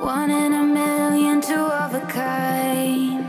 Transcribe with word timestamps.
One 0.00 0.30
in 0.30 0.52
a 0.52 0.62
million, 0.62 1.40
two 1.40 1.54
of 1.54 1.94
a 1.94 2.00
kind. 2.02 3.26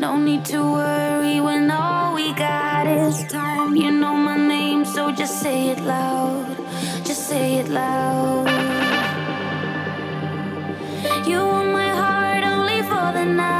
No 0.00 0.16
need 0.16 0.44
to 0.46 0.60
worry 0.62 1.40
when 1.40 1.70
all 1.70 2.14
we 2.14 2.32
got 2.34 2.86
is 2.86 3.24
time. 3.26 3.74
You 3.74 3.90
know 3.90 4.14
my 4.14 4.36
name, 4.36 4.84
so 4.84 5.10
just 5.10 5.40
say 5.40 5.68
it 5.70 5.80
loud. 5.80 6.56
Just 7.04 7.28
say 7.28 7.56
it 7.56 7.68
loud. 7.68 8.46
You 11.26 11.38
want 11.38 11.70
my 11.72 11.88
heart 11.88 12.44
only 12.44 12.82
for 12.82 13.12
the 13.18 13.24
night. 13.24 13.55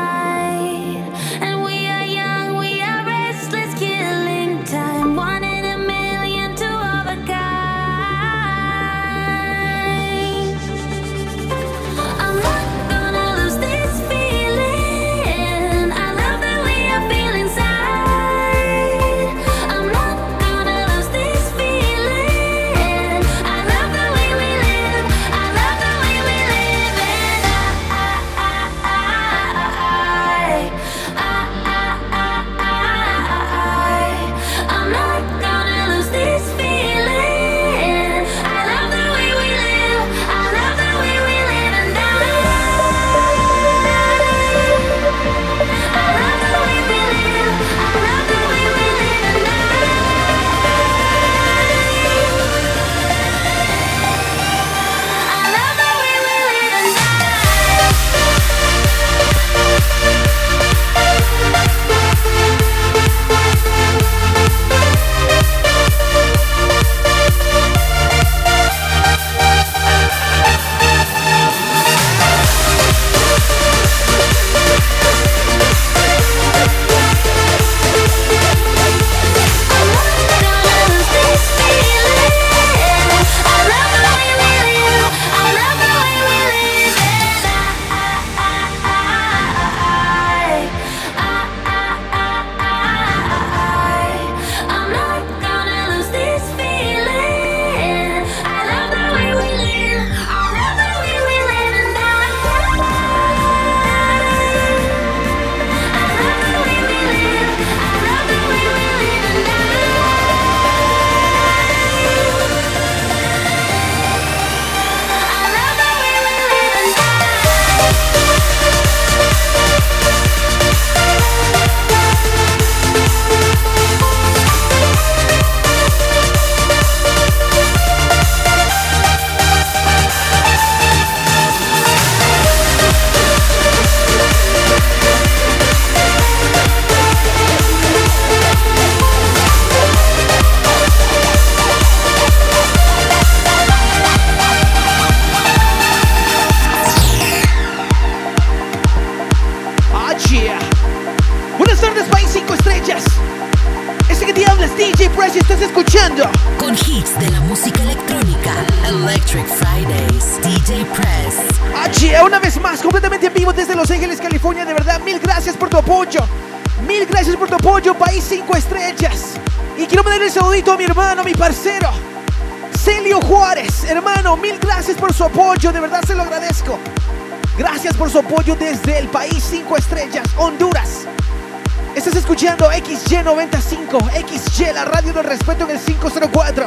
Escuchando 182.26 182.68
XY95, 182.72 184.10
XY, 184.26 184.72
la 184.74 184.84
radio 184.84 185.12
del 185.12 185.22
respeto 185.22 185.62
en 185.62 185.76
el 185.76 185.78
504. 185.78 186.66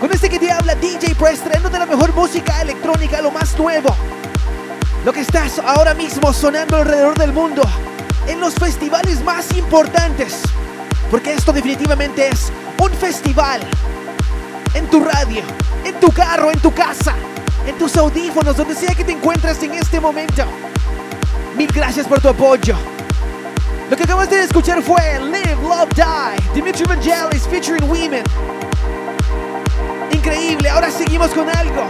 Con 0.00 0.10
este 0.10 0.30
que 0.30 0.38
te 0.38 0.50
habla 0.50 0.74
DJ 0.74 1.14
Press, 1.16 1.44
de 1.44 1.78
la 1.78 1.84
mejor 1.84 2.14
música 2.14 2.62
electrónica, 2.62 3.20
lo 3.20 3.30
más 3.30 3.58
nuevo. 3.58 3.94
Lo 5.04 5.12
que 5.12 5.20
estás 5.20 5.58
ahora 5.58 5.92
mismo 5.92 6.32
sonando 6.32 6.78
alrededor 6.78 7.18
del 7.18 7.34
mundo, 7.34 7.60
en 8.26 8.40
los 8.40 8.54
festivales 8.54 9.22
más 9.22 9.54
importantes. 9.54 10.40
Porque 11.10 11.34
esto 11.34 11.52
definitivamente 11.52 12.28
es 12.28 12.50
un 12.78 12.90
festival. 12.92 13.60
En 14.72 14.88
tu 14.88 15.04
radio, 15.04 15.42
en 15.84 16.00
tu 16.00 16.10
carro, 16.10 16.50
en 16.50 16.58
tu 16.60 16.72
casa 16.72 17.14
en 17.66 17.76
tus 17.76 17.96
audífonos, 17.98 18.56
donde 18.56 18.74
sea 18.74 18.94
que 18.94 19.04
te 19.04 19.12
encuentres 19.12 19.62
en 19.62 19.74
este 19.74 20.00
momento. 20.00 20.44
Mil 21.54 21.70
gracias 21.70 22.06
por 22.06 22.20
tu 22.20 22.28
apoyo. 22.28 22.93
Lo 23.90 23.96
que 23.96 24.04
acabas 24.04 24.30
de 24.30 24.42
escuchar 24.42 24.82
fue 24.82 25.20
Live, 25.20 25.62
Love, 25.62 25.90
Die, 25.94 26.54
Dimitri 26.54 26.84
Vangelis 26.84 27.46
featuring 27.46 27.84
Women. 27.84 28.24
Increíble, 30.10 30.70
ahora 30.70 30.90
seguimos 30.90 31.30
con 31.30 31.48
algo. 31.50 31.84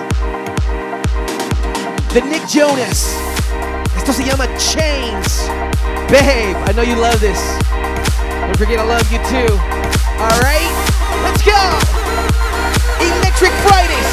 De 2.13 2.21
Nick 2.23 2.47
Jonas. 2.49 3.15
Esto 3.97 4.13
se 4.13 4.25
llama 4.25 4.47
Chains. 4.59 5.49
Babe, 6.09 6.57
I 6.69 6.73
know 6.73 6.83
you 6.83 6.97
love 6.97 7.21
this. 7.21 7.41
Don't 8.41 8.57
forget 8.57 8.81
I 8.81 8.85
love 8.85 9.11
you 9.13 9.19
too. 9.31 9.55
Alright, 10.21 10.71
let's 11.23 11.43
go. 11.43 11.53
Electric 13.01 13.53
Fridays. 13.63 14.11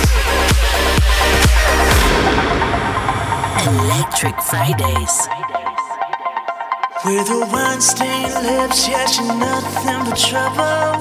Electric 3.68 4.40
Fridays. 4.42 5.41
With 7.04 7.30
her 7.30 7.46
wine-stained 7.48 8.32
lips, 8.46 8.88
yeah, 8.88 9.08
she's 9.08 9.28
nothing 9.28 10.06
but 10.06 10.16
trouble. 10.16 11.00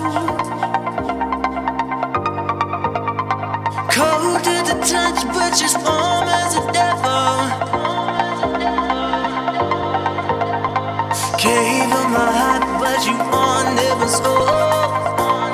Cold 3.92 4.42
to 4.44 4.56
the 4.64 4.80
touch, 4.80 5.26
but 5.34 5.54
she's 5.58 5.76
warm 5.76 6.26
as 6.26 6.56
a 6.56 6.72
devil. 6.72 7.36
Gave 11.36 11.90
her 11.90 12.08
my 12.08 12.32
heart, 12.32 12.64
but 12.80 13.04
you 13.06 13.18
won 13.18 13.76
never 13.76 14.08
so 14.08 14.24
on 14.24 15.50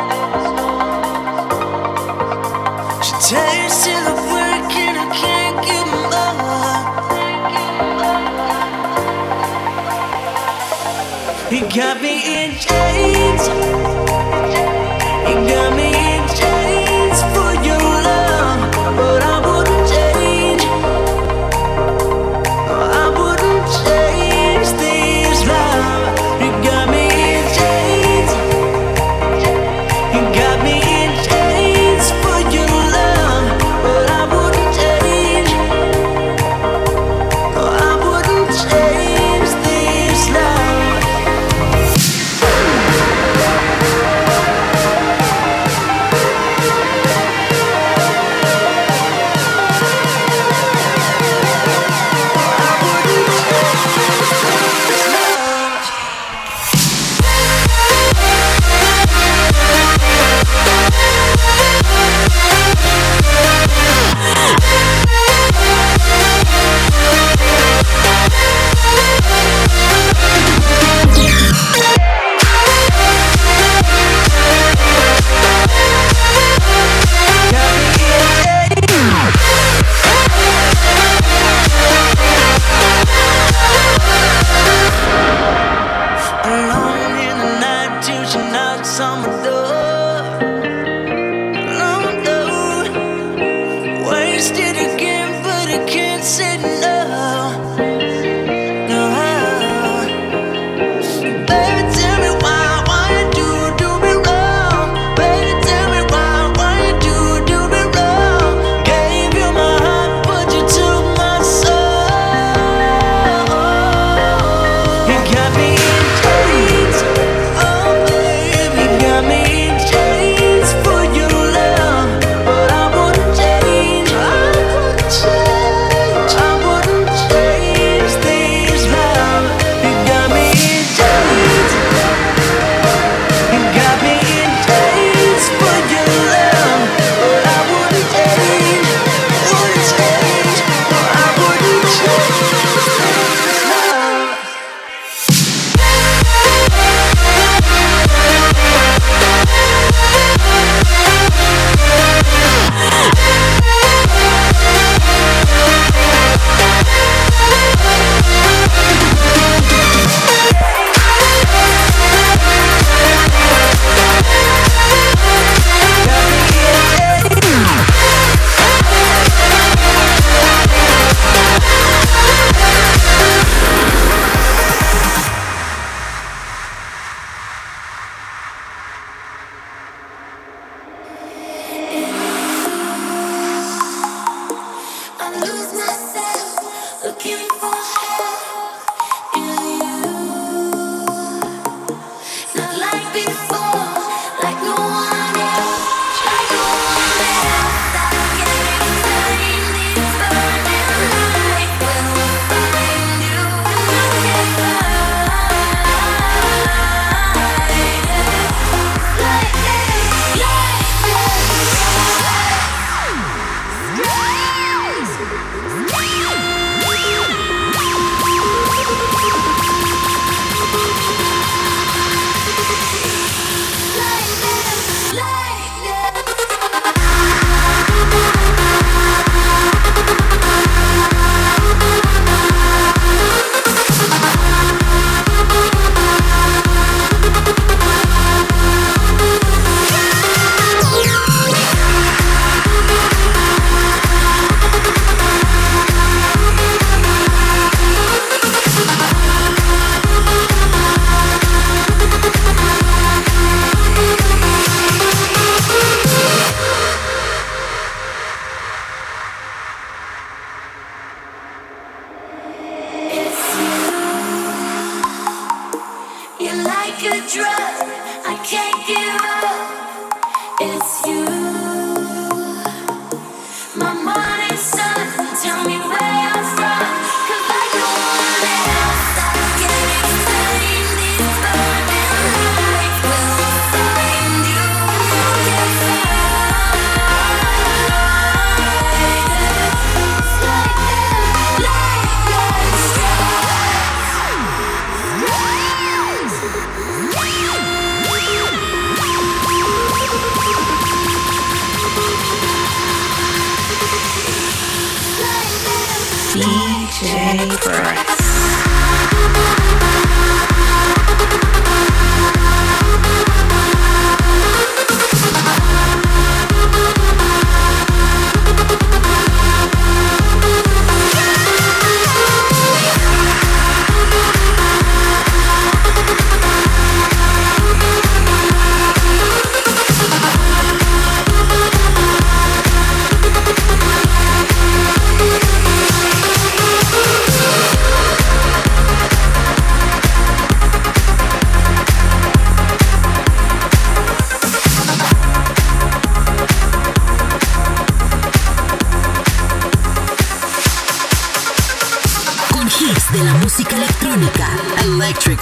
never 5.86 6.15
so. 11.50 11.68
got 11.70 12.02
me 12.02 12.44
in 12.44 12.50
chains. 12.58 13.48
You 15.28 15.34
got 15.48 15.76
me 15.76 15.88
in 15.94 16.22
chains 16.34 17.22
for 17.34 17.52
your 17.64 17.78
love, 17.78 18.72
but 18.96 19.22
I 19.22 19.35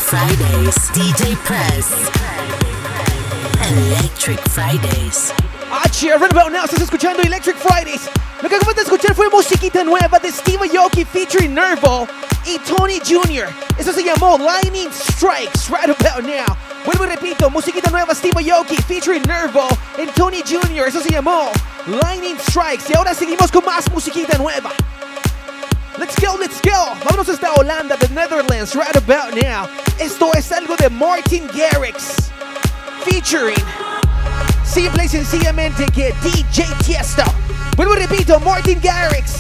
Fridays, 0.05 0.77
DJ 0.93 1.35
Press. 1.45 1.89
Electric 3.73 4.39
Fridays. 4.51 5.33
H, 5.73 6.03
right 6.05 6.31
about 6.31 6.53
now 6.53 6.65
estás 6.65 6.83
escuchando 6.83 7.25
Electric 7.25 7.57
Fridays. 7.57 8.07
Lo 8.43 8.51
que 8.51 8.57
acabas 8.57 8.77
de 8.77 8.83
escuchar 8.83 9.15
fue 9.15 9.31
musiquita 9.31 9.83
nueva 9.83 10.19
de 10.19 10.31
Steve 10.31 10.69
Aoki 10.77 11.07
featuring 11.07 11.55
Nervo 11.55 12.07
y 12.45 12.59
Tony 12.59 13.01
Jr. 13.01 13.49
Eso 13.79 13.95
se 13.95 14.05
llamó 14.05 14.37
Lightning 14.37 14.93
Strikes 14.93 15.71
right 15.71 15.89
about 15.89 16.23
now. 16.23 16.55
Vuelvo 16.85 17.07
y 17.07 17.09
repito, 17.09 17.49
musiquita 17.49 17.91
nueva 17.91 18.15
Steve 18.15 18.53
Aoki 18.53 18.77
featuring 18.83 19.23
Nervo 19.23 19.67
y 19.97 20.07
Tony 20.09 20.43
Jr. 20.47 20.87
Eso 20.87 21.01
se 21.01 21.11
llamó 21.11 21.51
Lightning 21.87 22.37
Strikes. 22.39 22.91
Y 22.91 22.95
ahora 22.95 23.15
seguimos 23.15 23.51
con 23.51 23.65
más 23.65 23.91
musiquita 23.91 24.37
nueva. 24.37 24.71
Let's 25.99 26.19
go, 26.21 26.35
let's 26.39 26.61
go. 26.61 26.95
Vámonos 27.05 27.29
hasta 27.29 27.47
Holanda, 27.55 27.97
the 27.99 28.13
Netherlands, 28.13 28.75
right 28.75 28.97
about 28.97 29.35
now. 29.35 29.69
Esto 30.01 30.31
es 30.35 30.51
algo 30.51 30.77
de 30.77 30.91
Martin 30.91 31.47
Garrix. 31.49 32.31
Featuring 33.05 33.57
simple 34.65 35.05
y 35.05 35.09
sencillamente 35.09 35.87
que 35.93 36.13
DJ 36.23 36.67
Tiesto. 36.85 37.23
Vuelvo 37.77 37.95
y 37.95 38.07
repito, 38.07 38.41
Martin 38.41 38.81
Garrix 38.81 39.35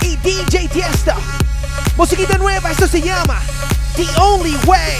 y 0.00 0.16
DJ 0.16 0.68
Tiesto. 0.68 1.12
Musiquita 1.96 2.38
nueva, 2.38 2.70
esto 2.70 2.86
se 2.86 3.02
llama 3.02 3.38
The 3.96 4.06
Only 4.18 4.56
Way 4.66 4.96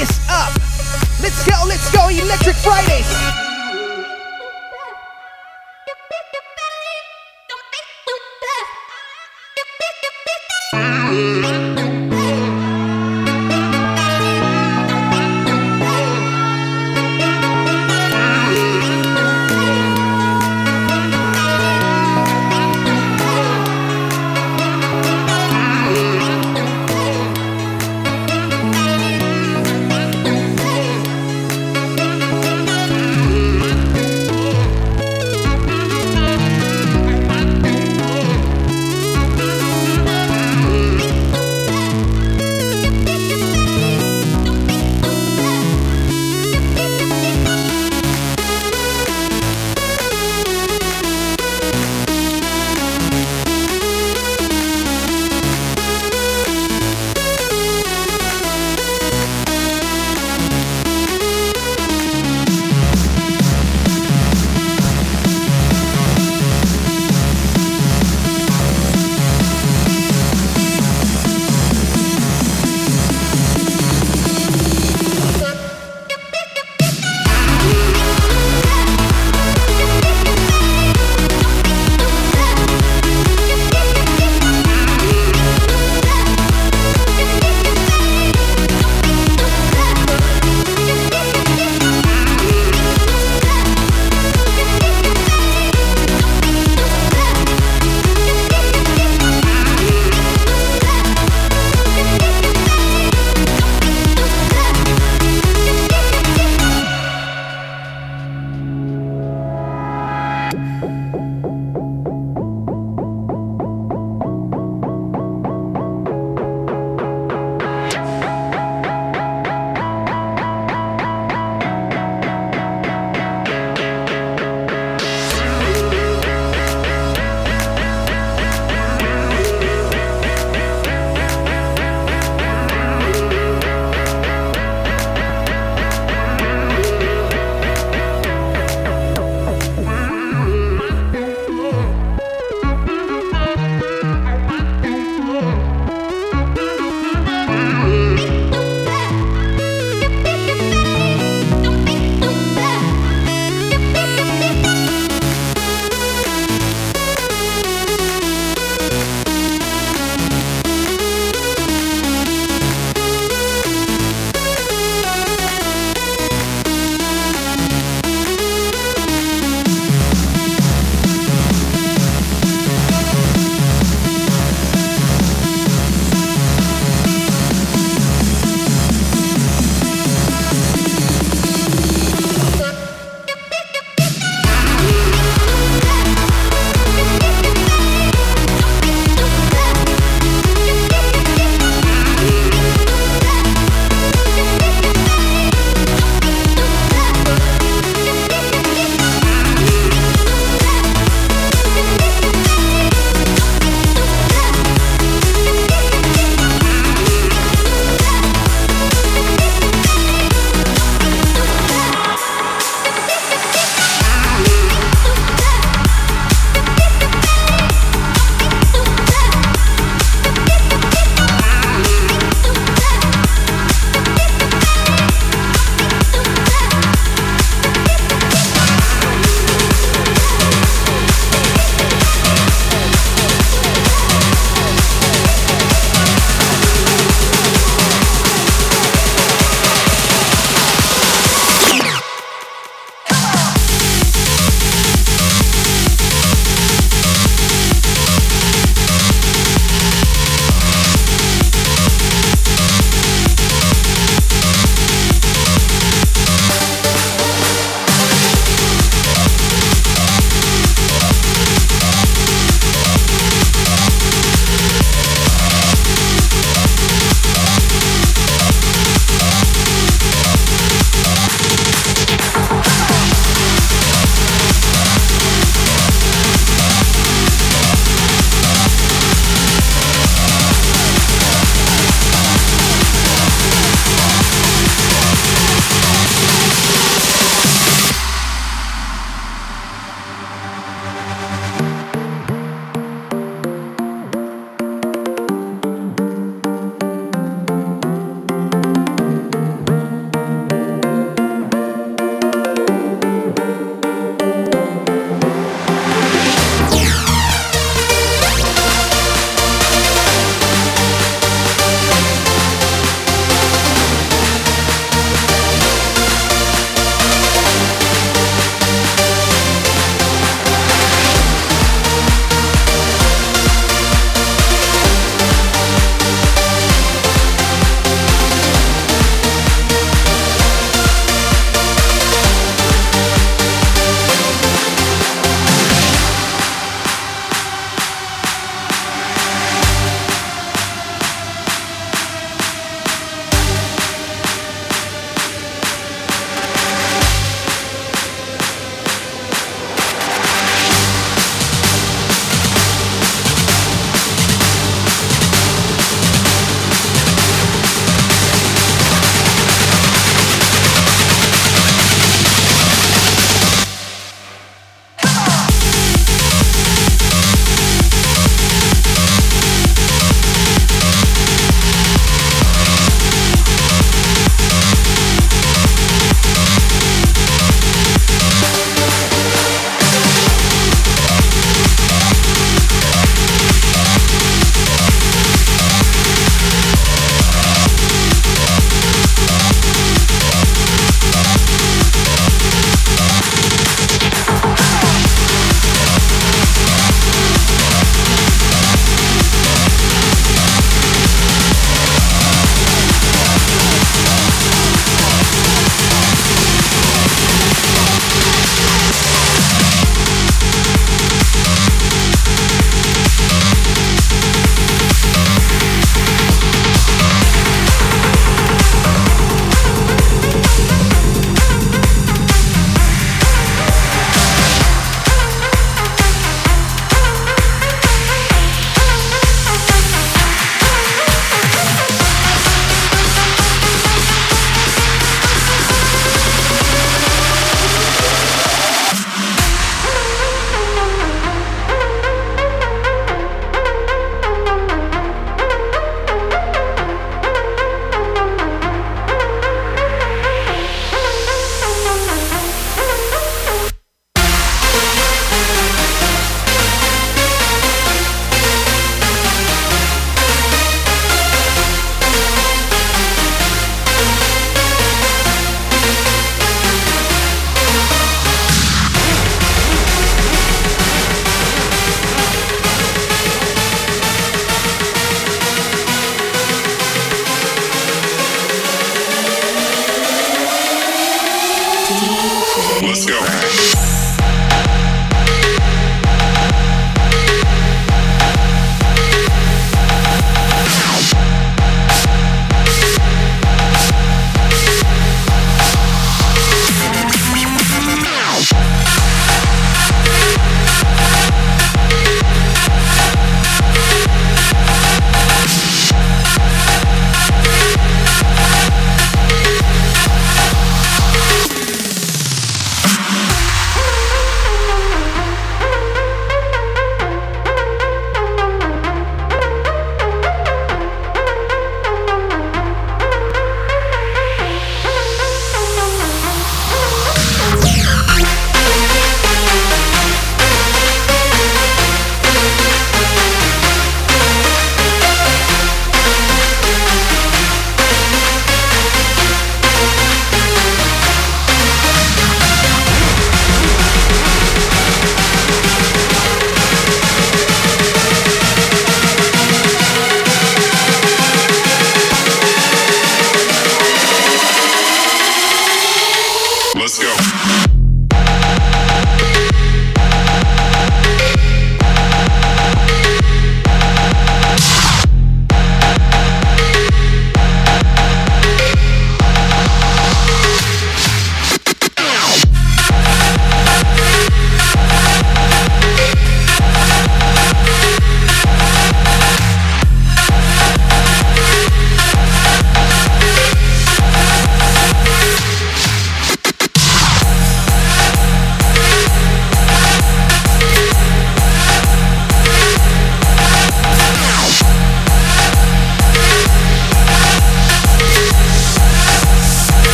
is 0.00 0.10
Up. 0.28 0.52
Let's 1.20 1.44
go, 1.44 1.66
let's 1.66 1.90
go, 1.90 2.08
Electric 2.08 2.54
Fridays. 2.56 3.45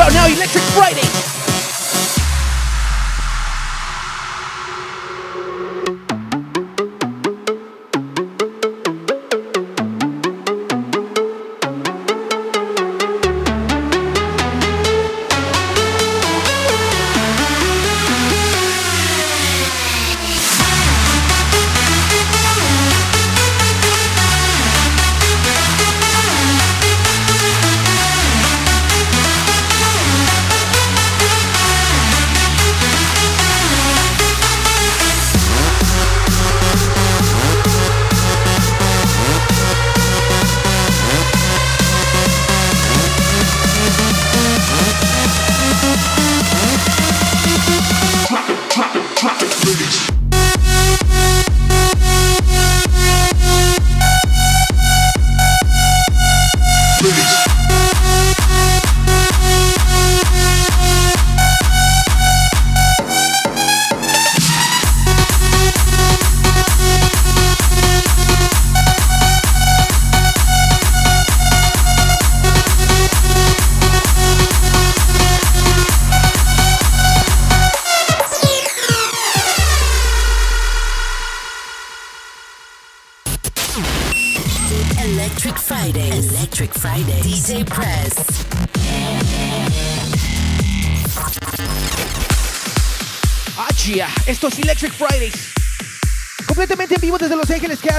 about 0.00 0.14
now 0.14 0.26
Electric 0.26 0.62
Friday. 0.72 1.39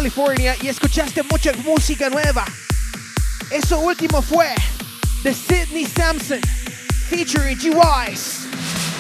Y 0.04 0.68
escuchaste 0.68 1.22
mucha 1.22 1.52
música 1.64 2.10
nueva. 2.10 2.44
Eso 3.52 3.80
último 3.80 4.20
fue 4.24 4.48
de 5.22 5.32
Sidney 5.32 5.86
Sampson 5.86 6.40
featuring 7.08 7.56
G-Wise. 7.60 8.48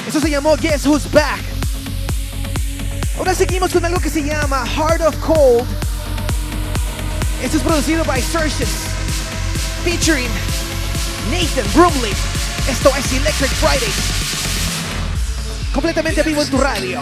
Eso 0.07 0.21
se 0.21 0.29
llamó 0.29 0.55
Guess 0.57 0.85
Who's 0.85 1.11
Back. 1.11 1.41
Ahora 3.17 3.33
seguimos 3.33 3.71
con 3.71 3.83
algo 3.83 3.99
que 3.99 4.11
se 4.11 4.21
llama 4.21 4.63
Heart 4.63 5.01
of 5.01 5.15
Cold. 5.17 5.65
Esto 7.41 7.57
es 7.57 7.63
producido 7.63 8.03
by 8.05 8.21
Sercius 8.21 8.69
featuring 9.83 10.29
Nathan 11.31 11.65
Brumley. 11.73 12.13
Esto 12.69 12.95
es 12.95 13.11
Electric 13.11 13.49
Friday. 13.53 13.91
Completamente 15.73 16.21
vivo 16.21 16.43
en 16.43 16.49
tu 16.49 16.57
radio. 16.59 17.01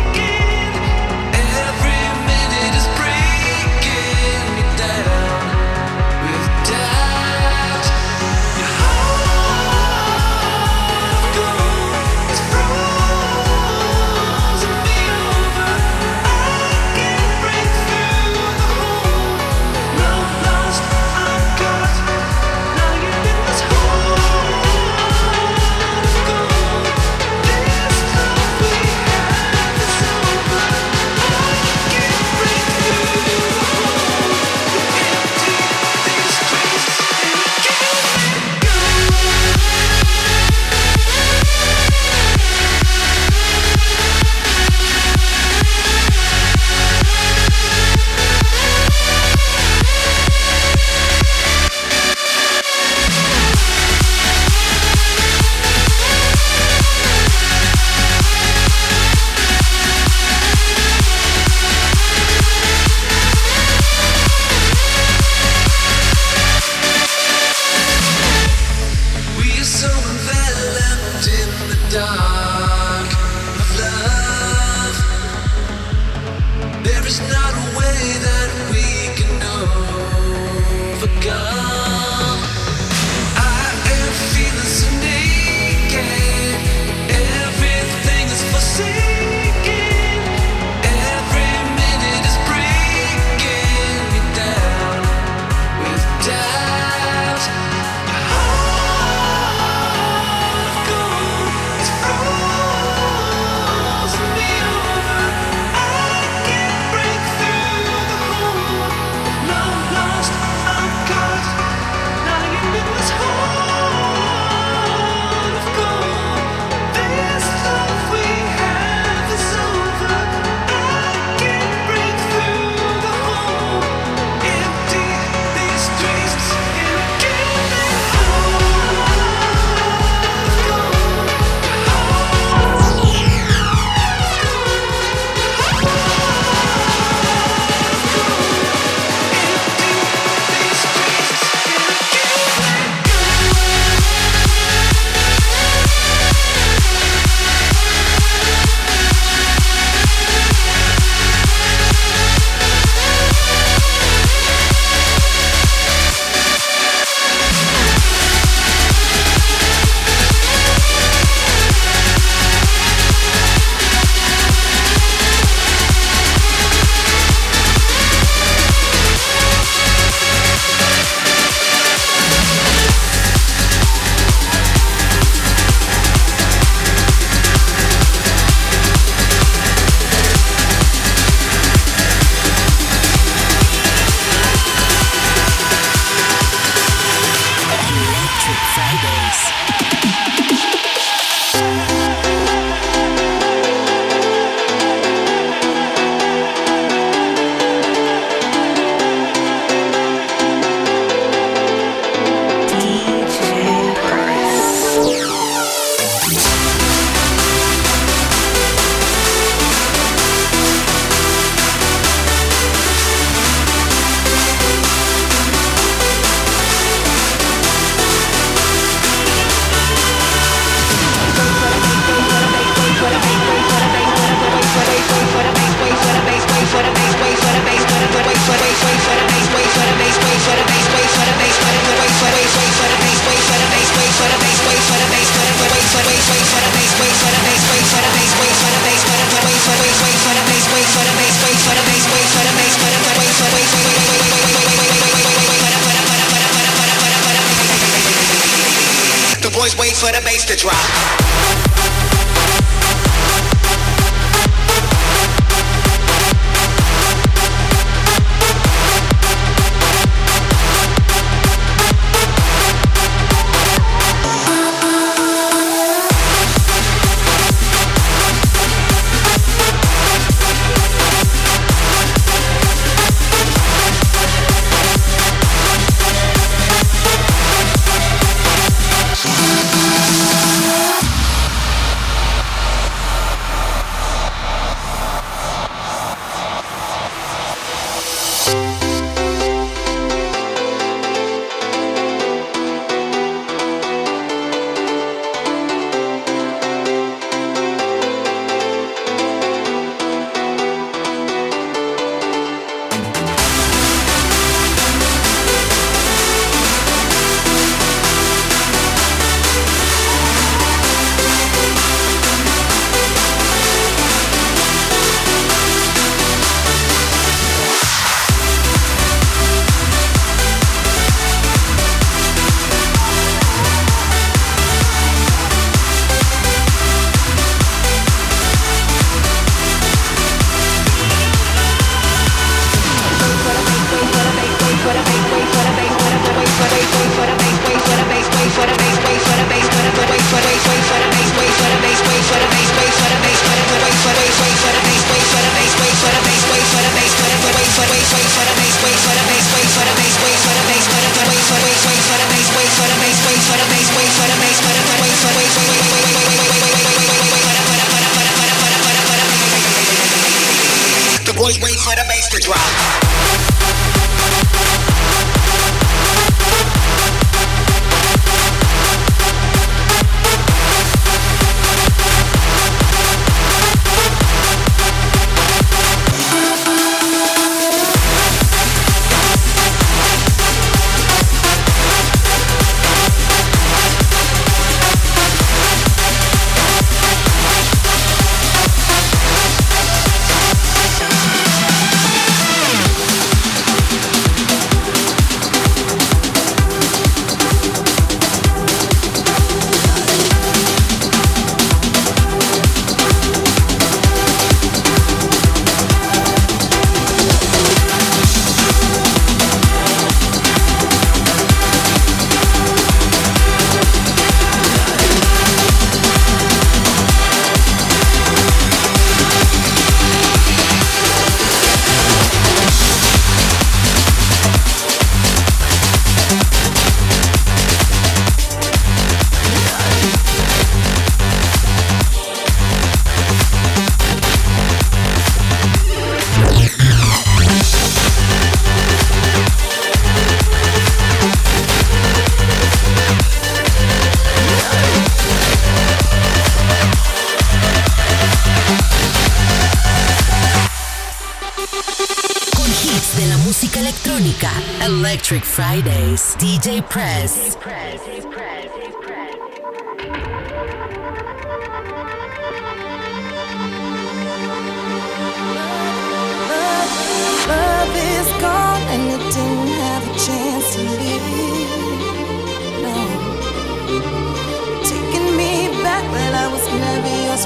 drop. 362.41 363.00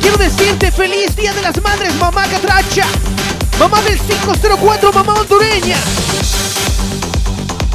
quiero 0.00 0.16
decirte 0.16 0.70
feliz 0.70 1.14
Día 1.16 1.32
de 1.34 1.42
las 1.42 1.60
Madres, 1.62 1.94
mamá 1.96 2.22
Catracha. 2.24 2.86
Mamá 3.58 3.82
del 3.82 3.98
504, 3.98 4.92
mamá 4.92 5.14
hondureña. 5.14 5.76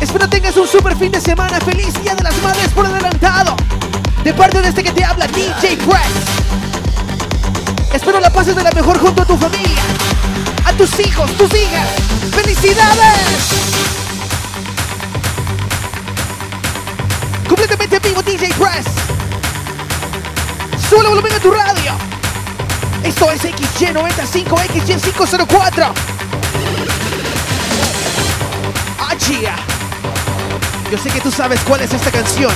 Espero 0.02 0.28
tengas 0.28 0.58
un 0.58 0.68
super 0.68 0.96
fin 0.96 1.12
de 1.12 1.22
semana. 1.22 1.60
Feliz 1.62 1.94
Día 2.02 2.16
de 2.16 2.24
las 2.24 2.36
Madres 2.42 2.70
por 2.74 2.86
adelantado. 2.86 3.56
De 4.24 4.34
parte 4.34 4.62
de 4.62 4.70
este 4.70 4.84
que 4.84 4.92
te 4.92 5.04
habla, 5.04 5.28
DJ 5.28 5.78
Press. 5.78 6.14
Espero 7.94 8.20
la 8.20 8.32
pases 8.32 8.56
de 8.56 8.64
la 8.64 8.72
mejor 8.72 9.00
junto 9.00 9.22
a 9.22 9.26
tu 9.26 9.38
familia, 9.38 9.84
a 10.66 10.74
tus 10.74 11.00
hijos, 11.00 11.30
tus 11.38 11.54
hijas. 11.54 11.88
¡Felicidades! 12.32 13.18
Completamente 17.48 18.00
vivo, 18.00 18.22
DJ 18.24 18.54
Press. 18.56 18.86
Solo 20.90 21.10
volumen 21.10 21.34
a 21.34 21.40
tu 21.40 21.52
radio. 21.52 22.07
Esto 23.08 23.32
es 23.32 23.42
XY95, 23.42 24.50
XY504. 24.68 25.94
Ah. 29.00 29.16
Yo 30.92 30.98
sé 30.98 31.10
que 31.12 31.22
tú 31.22 31.32
sabes 31.32 31.62
cuál 31.62 31.80
es 31.82 31.94
esta 31.94 32.12
canción. 32.12 32.52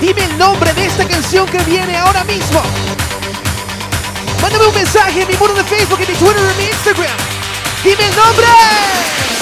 Dime 0.00 0.24
el 0.24 0.38
nombre 0.38 0.72
de 0.72 0.86
esta 0.86 1.06
canción 1.06 1.46
que 1.48 1.58
viene 1.64 1.98
ahora 1.98 2.24
mismo. 2.24 2.62
Mándame 4.40 4.66
un 4.68 4.74
mensaje 4.74 5.20
en 5.20 5.28
mi 5.28 5.36
muro 5.36 5.52
de 5.52 5.64
Facebook, 5.64 6.00
en 6.00 6.12
mi 6.12 6.18
Twitter, 6.18 6.42
en 6.50 6.56
mi 6.56 6.64
Instagram. 6.64 7.16
Dime 7.84 8.06
el 8.06 8.16
nombre. 8.16 9.33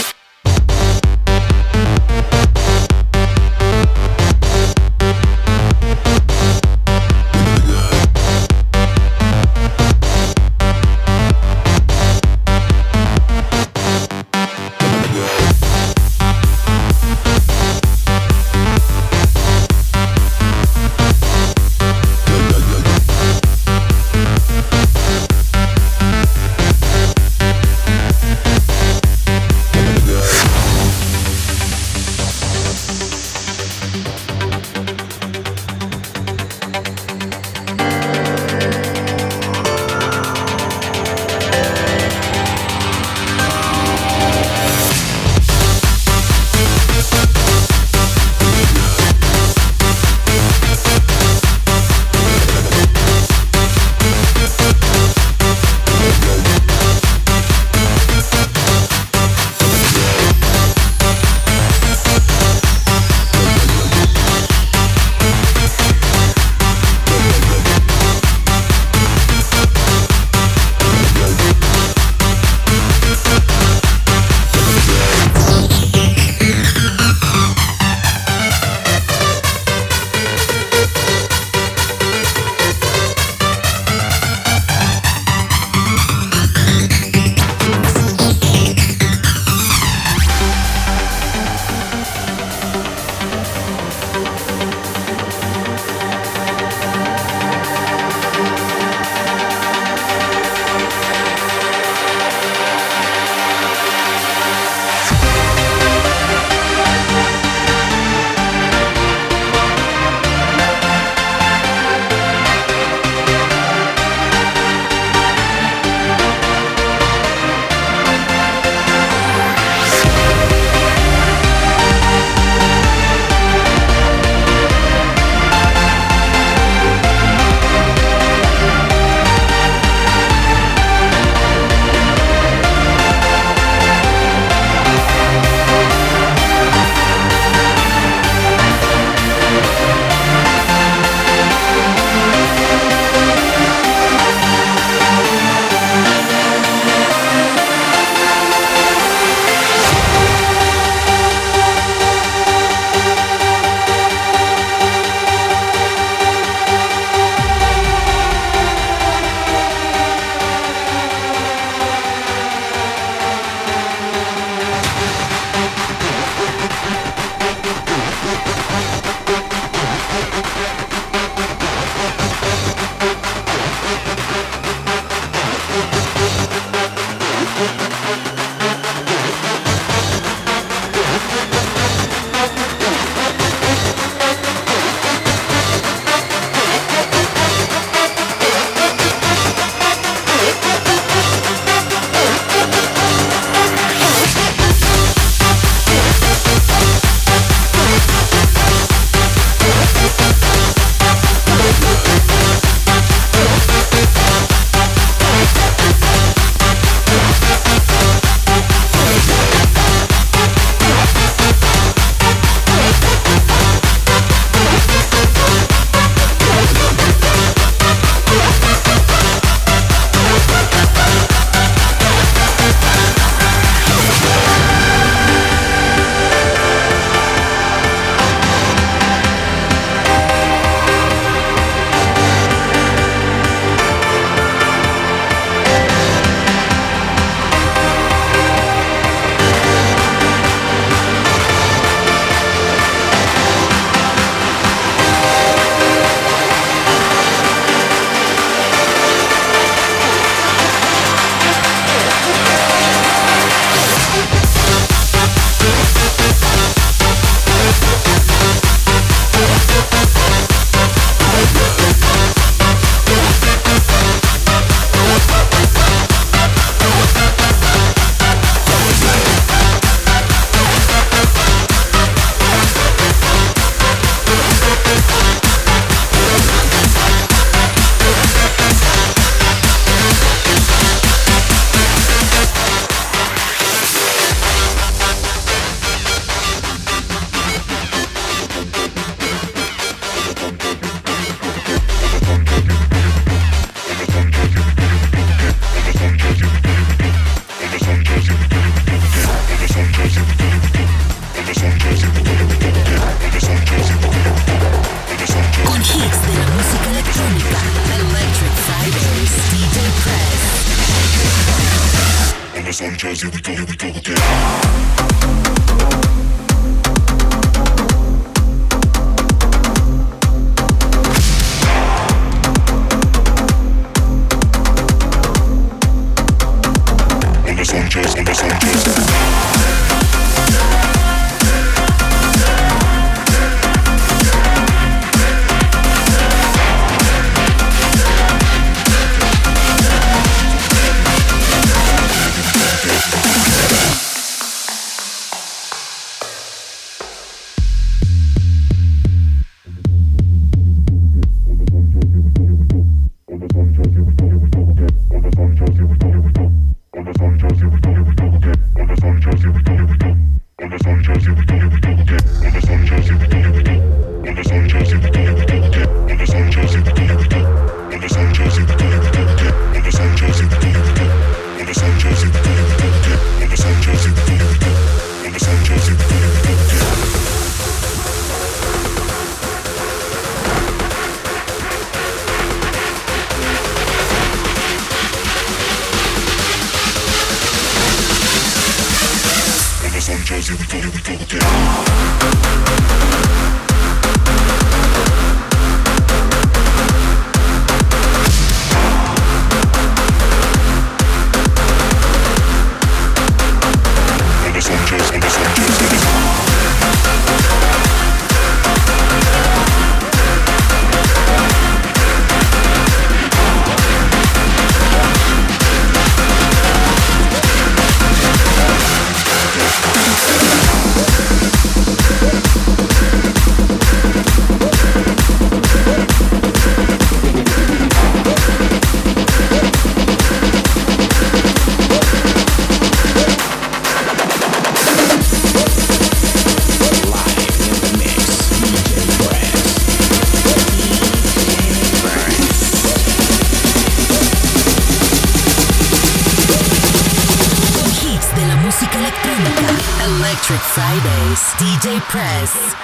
Electric 450.42 450.60
Fridays. 450.74 451.54
DJ 451.56 452.00
Press. 452.08 452.50
Estás 452.56 452.80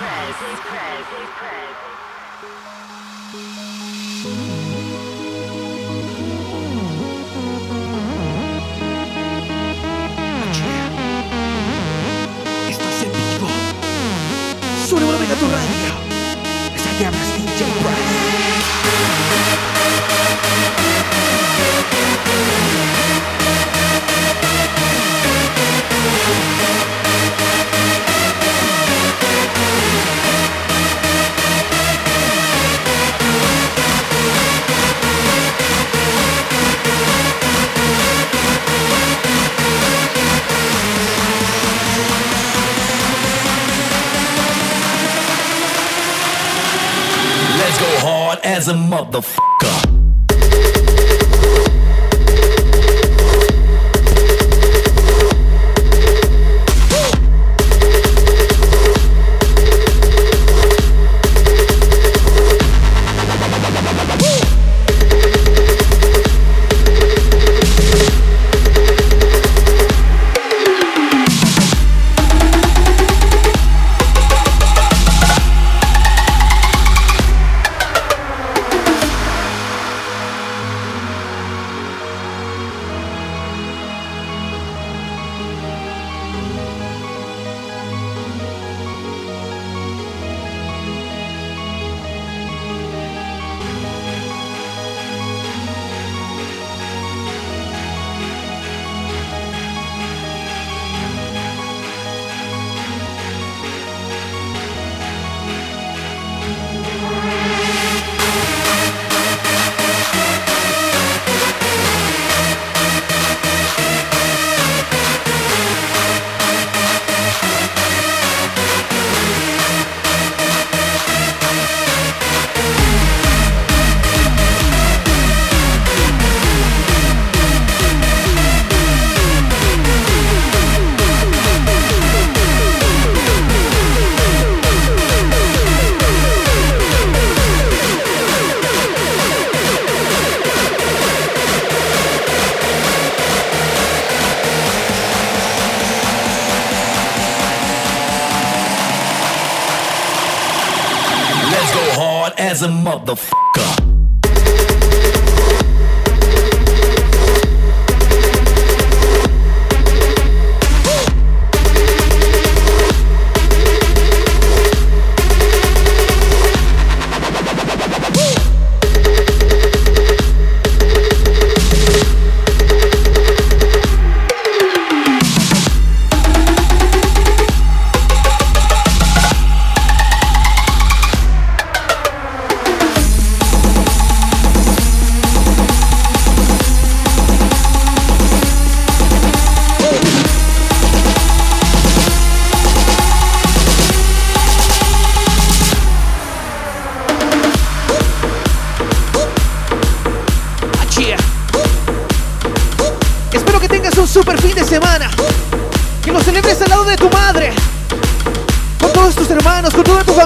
as 48.48 48.66
a 48.66 48.72
motherfucker. 48.72 49.37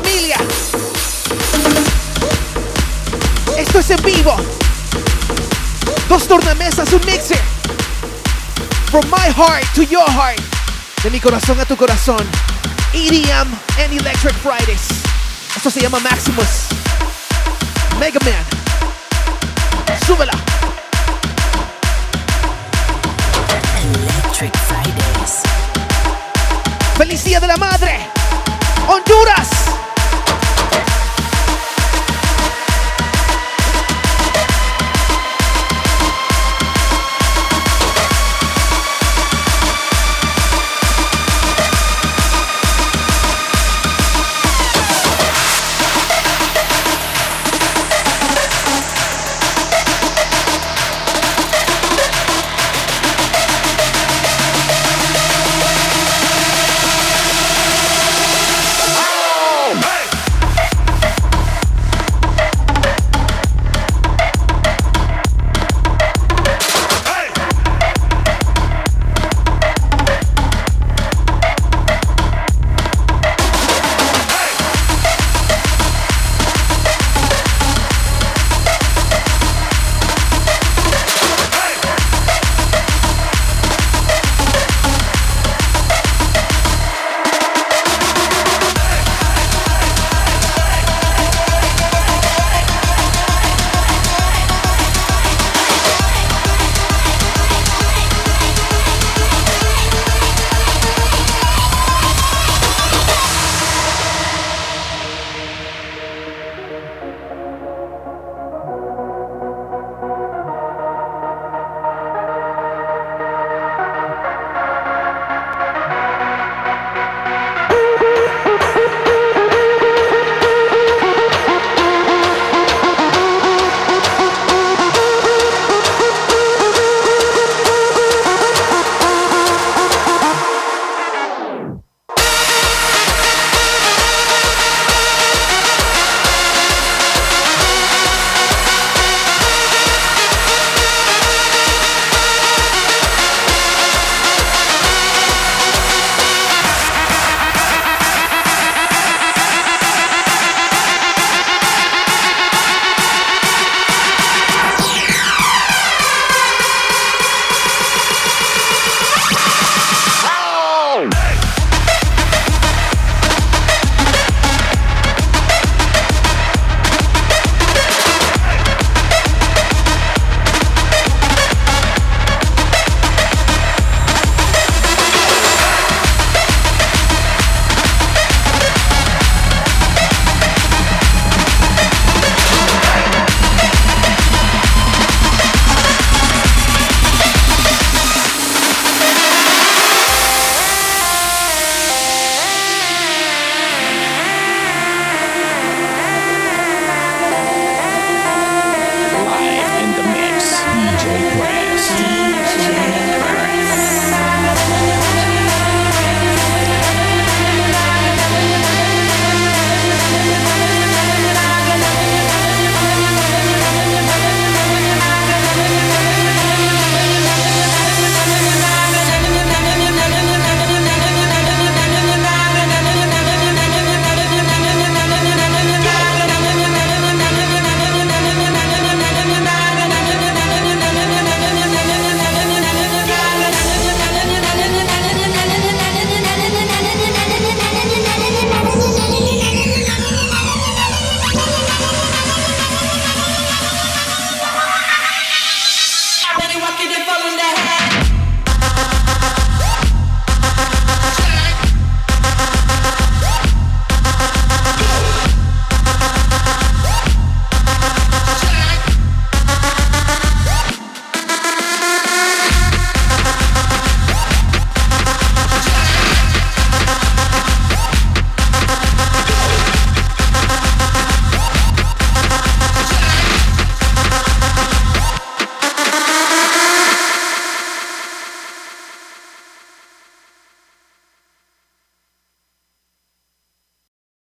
Familia. 0.03 0.37
Esto 3.57 3.79
es 3.79 3.91
en 3.91 4.03
vivo. 4.03 4.37
Dos 6.09 6.27
tornamesas, 6.27 6.93
un 6.93 7.05
mixer. 7.07 7.41
From 8.91 9.05
my 9.11 9.33
heart 9.33 9.65
to 9.75 9.83
your 9.83 10.09
heart. 10.11 10.41
De 11.03 11.11
mi 11.11 11.21
corazón 11.21 11.59
a 11.61 11.65
tu 11.65 11.77
corazón. 11.77 12.27
EDM 12.93 13.49
and 13.83 13.93
Electric 13.93 14.35
Fridays. 14.35 14.89
Esto 15.57 15.71
se 15.71 15.81
llama 15.81 15.99
Maximus. 16.01 16.69
Mega 17.99 18.21
Man. 18.25 18.45
Súbela. 20.07 20.33
Electric 23.83 24.53
Fridays. 24.59 25.43
¡Feliz 26.97 27.25
Día 27.25 27.41
de 27.41 27.47
la 27.47 27.57
Madre! 27.57 28.13